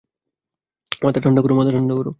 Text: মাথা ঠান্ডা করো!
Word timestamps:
মাথা 1.01 1.19
ঠান্ডা 1.23 1.41
করো! 1.41 1.53